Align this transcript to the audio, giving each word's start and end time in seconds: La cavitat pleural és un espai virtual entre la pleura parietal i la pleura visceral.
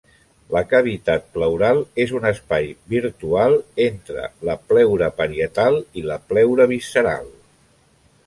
La 0.53 0.61
cavitat 0.69 1.25
pleural 1.35 1.81
és 2.05 2.13
un 2.19 2.25
espai 2.29 2.69
virtual 2.93 3.57
entre 3.85 4.25
la 4.49 4.57
pleura 4.71 5.09
parietal 5.21 5.77
i 6.03 6.07
la 6.13 6.17
pleura 6.31 6.67
visceral. 6.73 7.29